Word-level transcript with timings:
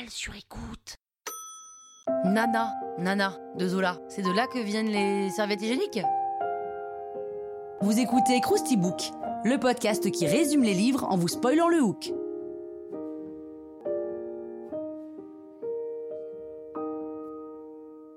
toile 0.00 0.10
sur 0.10 0.34
écoute. 0.34 0.96
Nana, 2.24 2.72
Nana, 2.98 3.38
de 3.56 3.68
Zola. 3.68 3.98
C'est 4.08 4.22
de 4.22 4.30
là 4.30 4.46
que 4.46 4.58
viennent 4.58 4.90
les 4.90 5.30
serviettes 5.30 5.62
hygiéniques 5.62 6.00
Vous 7.80 7.98
écoutez 7.98 8.40
Krusty 8.40 8.76
Book, 8.76 9.10
le 9.44 9.58
podcast 9.58 10.10
qui 10.10 10.26
résume 10.26 10.62
les 10.62 10.74
livres 10.74 11.04
en 11.04 11.16
vous 11.16 11.28
spoilant 11.28 11.68
le 11.68 11.82
hook. 11.82 12.12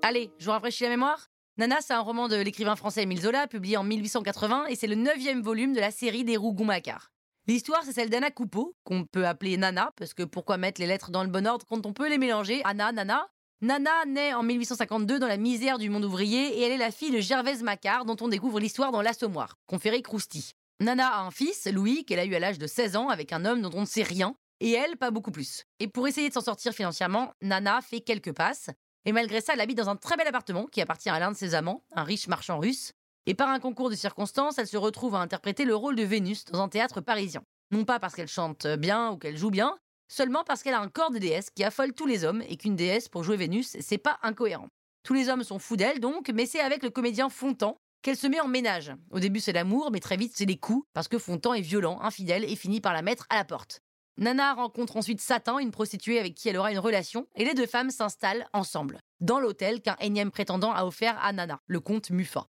Allez, 0.02 0.30
je 0.38 0.44
vous 0.44 0.52
rafraîchis 0.52 0.84
la 0.84 0.90
mémoire 0.90 1.28
Nana, 1.56 1.76
c'est 1.80 1.92
un 1.92 2.00
roman 2.00 2.28
de 2.28 2.36
l'écrivain 2.36 2.74
français 2.76 3.02
Émile 3.02 3.20
Zola, 3.20 3.46
publié 3.46 3.76
en 3.76 3.84
1880, 3.84 4.66
et 4.66 4.74
c'est 4.74 4.88
le 4.88 4.96
neuvième 4.96 5.40
volume 5.40 5.72
de 5.72 5.80
la 5.80 5.92
série 5.92 6.24
des 6.24 6.36
Rougon-Macquart. 6.36 7.13
L'histoire, 7.46 7.82
c'est 7.84 7.92
celle 7.92 8.08
d'Anna 8.08 8.30
Coupeau, 8.30 8.74
qu'on 8.84 9.04
peut 9.04 9.26
appeler 9.26 9.58
Nana, 9.58 9.92
parce 9.96 10.14
que 10.14 10.22
pourquoi 10.22 10.56
mettre 10.56 10.80
les 10.80 10.86
lettres 10.86 11.10
dans 11.10 11.22
le 11.22 11.28
bon 11.28 11.46
ordre 11.46 11.66
quand 11.68 11.84
on 11.84 11.92
peut 11.92 12.08
les 12.08 12.16
mélanger? 12.16 12.62
Anna, 12.64 12.90
Nana 12.90 13.28
Nana 13.60 14.06
naît 14.06 14.32
en 14.32 14.42
1852 14.42 15.18
dans 15.18 15.26
la 15.26 15.36
misère 15.36 15.76
du 15.76 15.90
monde 15.90 16.06
ouvrier 16.06 16.58
et 16.58 16.62
elle 16.62 16.72
est 16.72 16.78
la 16.78 16.90
fille 16.90 17.10
de 17.10 17.20
Gervaise 17.20 17.62
Macquart, 17.62 18.06
dont 18.06 18.16
on 18.22 18.28
découvre 18.28 18.60
l'histoire 18.60 18.92
dans 18.92 19.02
L'Assommoir, 19.02 19.58
conféré 19.66 20.00
Crousti. 20.00 20.52
Nana 20.80 21.06
a 21.06 21.20
un 21.20 21.30
fils, 21.30 21.66
Louis, 21.66 22.06
qu'elle 22.06 22.18
a 22.18 22.24
eu 22.24 22.34
à 22.34 22.38
l'âge 22.38 22.58
de 22.58 22.66
16 22.66 22.96
ans 22.96 23.10
avec 23.10 23.30
un 23.34 23.44
homme 23.44 23.60
dont 23.60 23.70
on 23.74 23.82
ne 23.82 23.86
sait 23.86 24.02
rien, 24.02 24.34
et 24.60 24.72
elle, 24.72 24.96
pas 24.96 25.10
beaucoup 25.10 25.30
plus. 25.30 25.64
Et 25.80 25.88
pour 25.88 26.08
essayer 26.08 26.30
de 26.30 26.34
s'en 26.34 26.40
sortir 26.40 26.72
financièrement, 26.72 27.34
Nana 27.42 27.82
fait 27.82 28.00
quelques 28.00 28.32
passes, 28.32 28.70
et 29.04 29.12
malgré 29.12 29.42
ça, 29.42 29.52
elle 29.52 29.60
habite 29.60 29.76
dans 29.76 29.90
un 29.90 29.96
très 29.96 30.16
bel 30.16 30.26
appartement 30.26 30.64
qui 30.64 30.80
appartient 30.80 31.10
à 31.10 31.18
l'un 31.18 31.30
de 31.30 31.36
ses 31.36 31.54
amants, 31.54 31.84
un 31.92 32.04
riche 32.04 32.26
marchand 32.26 32.58
russe. 32.58 32.94
Et 33.26 33.34
par 33.34 33.48
un 33.48 33.58
concours 33.58 33.88
de 33.88 33.94
circonstances, 33.94 34.58
elle 34.58 34.66
se 34.66 34.76
retrouve 34.76 35.14
à 35.14 35.20
interpréter 35.20 35.64
le 35.64 35.74
rôle 35.74 35.96
de 35.96 36.02
Vénus 36.02 36.44
dans 36.44 36.60
un 36.60 36.68
théâtre 36.68 37.00
parisien. 37.00 37.42
Non 37.70 37.84
pas 37.84 37.98
parce 37.98 38.14
qu'elle 38.14 38.28
chante 38.28 38.66
bien 38.66 39.12
ou 39.12 39.16
qu'elle 39.16 39.38
joue 39.38 39.50
bien, 39.50 39.78
seulement 40.08 40.44
parce 40.44 40.62
qu'elle 40.62 40.74
a 40.74 40.80
un 40.80 40.88
corps 40.88 41.10
de 41.10 41.18
déesse 41.18 41.48
qui 41.50 41.64
affole 41.64 41.94
tous 41.94 42.06
les 42.06 42.24
hommes 42.24 42.42
et 42.48 42.56
qu'une 42.56 42.76
déesse 42.76 43.08
pour 43.08 43.24
jouer 43.24 43.38
Vénus, 43.38 43.76
c'est 43.80 43.98
pas 43.98 44.18
incohérent. 44.22 44.68
Tous 45.04 45.14
les 45.14 45.28
hommes 45.28 45.42
sont 45.42 45.58
fous 45.58 45.76
d'elle 45.76 46.00
donc, 46.00 46.30
mais 46.34 46.46
c'est 46.46 46.60
avec 46.60 46.82
le 46.82 46.90
comédien 46.90 47.30
Fontan 47.30 47.78
qu'elle 48.02 48.16
se 48.16 48.26
met 48.26 48.40
en 48.40 48.48
ménage. 48.48 48.92
Au 49.10 49.18
début 49.18 49.40
c'est 49.40 49.52
l'amour, 49.52 49.90
mais 49.90 50.00
très 50.00 50.18
vite 50.18 50.32
c'est 50.36 50.44
les 50.44 50.58
coups, 50.58 50.86
parce 50.92 51.08
que 51.08 51.18
Fontan 51.18 51.54
est 51.54 51.62
violent, 51.62 52.00
infidèle 52.02 52.44
et 52.44 52.56
finit 52.56 52.82
par 52.82 52.92
la 52.92 53.00
mettre 53.00 53.26
à 53.30 53.36
la 53.36 53.44
porte. 53.44 53.80
Nana 54.18 54.52
rencontre 54.52 54.98
ensuite 54.98 55.20
Satan, 55.20 55.58
une 55.58 55.70
prostituée 55.70 56.20
avec 56.20 56.34
qui 56.34 56.48
elle 56.50 56.58
aura 56.58 56.70
une 56.70 56.78
relation, 56.78 57.26
et 57.34 57.44
les 57.44 57.54
deux 57.54 57.66
femmes 57.66 57.90
s'installent 57.90 58.46
ensemble, 58.52 59.00
dans 59.20 59.40
l'hôtel 59.40 59.80
qu'un 59.80 59.96
énième 60.00 60.30
prétendant 60.30 60.72
a 60.72 60.84
offert 60.84 61.18
à 61.20 61.32
Nana, 61.32 61.60
le 61.66 61.80
comte 61.80 62.10
Mufa. 62.10 62.46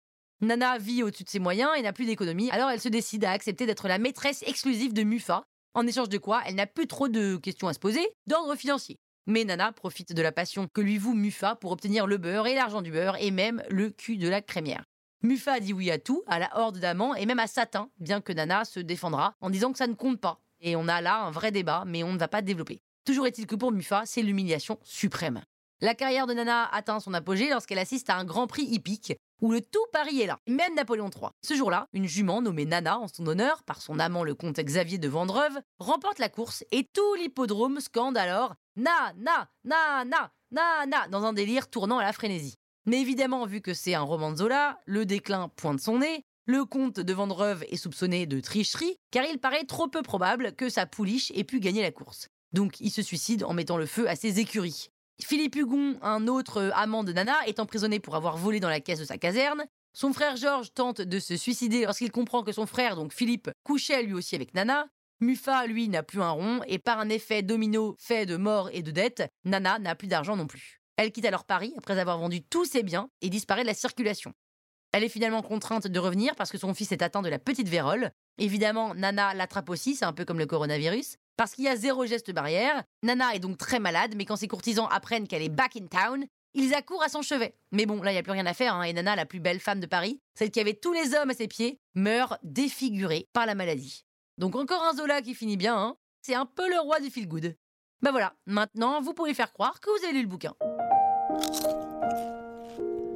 Nana 0.43 0.79
vit 0.79 1.03
au-dessus 1.03 1.25
de 1.25 1.29
ses 1.29 1.39
moyens 1.39 1.71
et 1.77 1.83
n'a 1.83 1.93
plus 1.93 2.07
d'économie, 2.07 2.51
alors 2.51 2.71
elle 2.71 2.81
se 2.81 2.89
décide 2.89 3.25
à 3.27 3.33
accepter 3.33 3.67
d'être 3.67 3.89
la 3.89 3.99
maîtresse 3.99 4.43
exclusive 4.47 4.95
de 4.95 5.03
Mufa, 5.03 5.45
en 5.75 5.87
échange 5.87 6.09
de 6.09 6.17
quoi 6.17 6.41
elle 6.47 6.55
n'a 6.55 6.67
plus 6.67 6.87
trop 6.87 7.09
de 7.09 7.37
questions 7.37 7.69
à 7.69 7.75
se 7.75 7.79
poser, 7.79 8.09
d'ordre 8.27 8.57
financier. 8.57 8.97
Mais 9.27 9.45
Nana 9.45 9.71
profite 9.73 10.15
de 10.15 10.23
la 10.23 10.33
passion 10.33 10.67
que 10.67 10.81
lui 10.81 10.97
voue 10.97 11.13
Mufa 11.13 11.57
pour 11.57 11.73
obtenir 11.73 12.07
le 12.07 12.17
beurre 12.17 12.47
et 12.47 12.55
l'argent 12.55 12.81
du 12.81 12.91
beurre 12.91 13.17
et 13.21 13.31
même 13.31 13.63
le 13.69 13.91
cul 13.91 14.17
de 14.17 14.29
la 14.29 14.41
crémière. 14.41 14.83
Mufa 15.23 15.61
dit 15.61 15.75
oui 15.75 15.91
à 15.91 15.99
tout, 15.99 16.23
à 16.27 16.39
la 16.39 16.59
horde 16.59 16.79
d'amants 16.79 17.15
et 17.15 17.27
même 17.27 17.39
à 17.39 17.47
Satan, 17.47 17.91
bien 17.99 18.23
que 18.23 18.33
Nana 18.33 18.65
se 18.65 18.81
défendra 18.81 19.35
en 19.43 19.51
disant 19.51 19.73
que 19.73 19.79
ça 19.79 19.87
ne 19.87 19.95
compte 19.95 20.21
pas, 20.21 20.41
et 20.63 20.75
on 20.75 20.89
a 20.89 21.03
là 21.03 21.21
un 21.21 21.31
vrai 21.31 21.53
débat, 21.53 21.85
mais 21.87 22.03
on 22.03 22.15
ne 22.15 22.19
va 22.19 22.29
pas 22.29 22.41
développer. 22.41 22.81
Toujours 23.05 23.27
est-il 23.27 23.47
que 23.47 23.57
pour 23.57 23.73
Mufa, 23.73 24.05
c'est 24.07 24.23
l'humiliation 24.23 24.79
suprême. 24.83 25.43
La 25.83 25.95
carrière 25.95 26.27
de 26.27 26.33
Nana 26.33 26.67
atteint 26.73 27.01
son 27.01 27.13
apogée 27.13 27.51
lorsqu'elle 27.51 27.79
assiste 27.79 28.09
à 28.09 28.17
un 28.17 28.25
grand 28.25 28.47
prix 28.47 28.65
hippique 28.65 29.13
où 29.41 29.51
le 29.51 29.61
tout 29.61 29.85
Paris 29.93 30.21
est 30.21 30.27
là, 30.27 30.39
même 30.47 30.75
Napoléon 30.75 31.11
III. 31.11 31.31
Ce 31.43 31.55
jour-là, 31.55 31.87
une 31.93 32.07
jument 32.07 32.43
nommée 32.43 32.65
Nana 32.65 32.99
en 32.99 33.09
son 33.09 33.27
honneur 33.27 33.63
par 33.65 33.83
son 33.83 33.99
amant 33.99 34.25
le 34.25 34.35
comte 34.35 34.61
Xavier 34.61 34.99
de 34.99 35.09
Vendreuve 35.09 35.59
remporte 35.79 36.19
la 36.19 36.29
course 36.29 36.65
et 36.73 36.89
tout 36.93 37.15
l'hippodrome 37.15 37.81
scande 37.81 38.17
alors 38.17 38.55
Na, 38.77 39.13
na, 39.17 39.49
na, 39.65 40.05
na, 40.05 40.87
na, 40.87 41.09
dans 41.09 41.25
un 41.25 41.33
délire 41.33 41.69
tournant 41.69 41.99
à 41.99 42.05
la 42.05 42.13
frénésie. 42.13 42.55
Mais 42.87 43.01
évidemment, 43.01 43.45
vu 43.47 43.61
que 43.61 43.75
c'est 43.75 43.95
un 43.95 44.03
roman 44.03 44.33
de 44.33 44.37
Zola, 44.37 44.79
le 44.87 45.05
déclin 45.05 45.49
pointe 45.49 45.81
son 45.81 45.99
nez 45.99 46.25
le 46.47 46.65
comte 46.65 46.99
de 46.99 47.13
Vendreuve 47.13 47.65
est 47.69 47.77
soupçonné 47.77 48.27
de 48.27 48.41
tricherie, 48.41 48.97
car 49.13 49.25
il 49.25 49.39
paraît 49.39 49.65
trop 49.65 49.87
peu 49.87 50.03
probable 50.03 50.53
que 50.57 50.69
sa 50.69 50.85
pouliche 50.85 51.31
ait 51.37 51.45
pu 51.45 51.61
gagner 51.61 51.83
la 51.83 51.93
course. 51.93 52.29
Donc 52.53 52.81
il 52.81 52.91
se 52.91 53.03
suicide 53.03 53.45
en 53.45 53.53
mettant 53.53 53.77
le 53.77 53.87
feu 53.87 54.09
à 54.09 54.17
ses 54.17 54.41
écuries. 54.41 54.89
Philippe 55.25 55.57
Hugon, 55.57 55.99
un 56.03 56.27
autre 56.27 56.71
amant 56.75 57.05
de 57.05 57.13
Nana, 57.13 57.37
est 57.47 57.61
emprisonné 57.61 58.01
pour 58.01 58.17
avoir 58.17 58.37
volé 58.37 58.61
dans 58.61 58.69
la 58.69 58.81
caisse 58.81 58.99
de 58.99 59.05
sa 59.05 59.19
caserne. 59.19 59.65
Son 59.93 60.13
frère 60.13 60.37
Georges 60.37 60.73
tente 60.73 61.01
de 61.01 61.19
se 61.19 61.37
suicider 61.37 61.85
lorsqu'il 61.85 62.13
comprend 62.13 62.43
que 62.43 62.53
son 62.53 62.67
frère, 62.67 62.97
donc 62.97 63.13
Philippe, 63.13 63.51
couchait 63.65 64.03
lui 64.03 64.15
aussi 64.15 64.35
avec 64.35 64.55
Nana. 64.55 64.87
Mufa, 65.21 65.67
lui, 65.67 65.89
n'a 65.89 66.03
plus 66.03 66.23
un 66.23 66.31
rond, 66.31 66.61
et 66.67 66.79
par 66.79 66.99
un 66.99 67.09
effet 67.09 67.43
domino 67.43 67.97
fait 67.99 68.25
de 68.25 68.37
mort 68.37 68.71
et 68.73 68.83
de 68.83 68.91
dette, 68.91 69.29
Nana 69.45 69.79
n'a 69.79 69.95
plus 69.95 70.09
d'argent 70.09 70.37
non 70.37 70.47
plus. 70.47 70.81
Elle 70.97 71.13
quitte 71.13 71.27
alors 71.27 71.45
Paris 71.45 71.75
après 71.77 71.99
avoir 71.99 72.19
vendu 72.19 72.43
tous 72.43 72.65
ses 72.65 72.83
biens 72.83 73.09
et 73.21 73.31
disparaît 73.31 73.63
de 73.63 73.67
la 73.67 73.75
circulation. 73.75 74.33
Elle 74.93 75.05
est 75.05 75.09
finalement 75.09 75.43
contrainte 75.43 75.87
de 75.87 75.99
revenir 75.99 76.35
parce 76.35 76.51
que 76.51 76.59
son 76.59 76.75
fils 76.75 76.91
est 76.93 77.03
atteint 77.03 77.23
de 77.23 77.29
la 77.29 77.39
petite 77.39 77.69
vérole. 77.69 78.11
Évidemment, 78.39 78.95
Nana 78.95 79.35
l'attrape 79.35 79.71
aussi, 79.71 79.95
c'est 79.95 80.05
un 80.05 80.13
peu 80.13 80.25
comme 80.25 80.39
le 80.39 80.47
coronavirus. 80.47 81.17
Parce 81.41 81.55
qu'il 81.55 81.65
y 81.65 81.69
a 81.69 81.77
zéro 81.77 82.05
geste 82.05 82.35
barrière, 82.35 82.85
Nana 83.03 83.35
est 83.35 83.39
donc 83.39 83.57
très 83.57 83.79
malade, 83.79 84.13
mais 84.15 84.27
quand 84.27 84.37
ses 84.37 84.47
courtisans 84.47 84.87
apprennent 84.91 85.27
qu'elle 85.27 85.41
est 85.41 85.49
back 85.49 85.75
in 85.75 85.87
town, 85.87 86.27
ils 86.53 86.75
accourent 86.75 87.03
à 87.03 87.09
son 87.09 87.23
chevet. 87.23 87.57
Mais 87.73 87.87
bon, 87.87 88.03
là, 88.03 88.11
il 88.11 88.15
n'y 88.15 88.19
a 88.19 88.23
plus 88.23 88.33
rien 88.33 88.45
à 88.45 88.53
faire, 88.53 88.75
hein, 88.75 88.83
et 88.83 88.93
Nana, 88.93 89.17
la 89.17 89.25
plus 89.25 89.41
belle 89.41 89.59
femme 89.59 89.81
de 89.81 89.87
Paris, 89.87 90.21
celle 90.35 90.51
qui 90.51 90.61
avait 90.61 90.75
tous 90.75 90.93
les 90.93 91.15
hommes 91.15 91.31
à 91.31 91.35
ses 91.35 91.49
pieds, 91.49 91.81
meurt 91.95 92.39
défigurée 92.43 93.27
par 93.33 93.47
la 93.47 93.55
maladie. 93.55 94.05
Donc 94.37 94.55
encore 94.55 94.85
un 94.85 94.93
Zola 94.93 95.23
qui 95.23 95.35
finit 95.35 95.57
bien, 95.57 95.79
hein. 95.79 95.97
c'est 96.21 96.35
un 96.35 96.45
peu 96.45 96.69
le 96.69 96.79
roi 96.79 97.01
du 97.01 97.09
feel 97.09 97.27
good. 97.27 97.57
Bah 98.03 98.11
voilà, 98.11 98.35
maintenant, 98.45 99.01
vous 99.01 99.15
pouvez 99.15 99.33
faire 99.33 99.55
croire 99.55 99.81
que 99.81 99.89
vous 99.99 100.05
avez 100.05 100.13
lu 100.13 100.21
le 100.21 100.29
bouquin. 100.29 100.55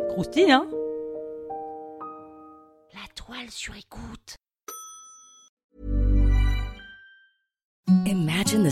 Croustille, 0.09 0.51
hein? 0.51 0.67
Toile 3.15 3.51
sur 3.51 3.75
écoute. 3.77 4.37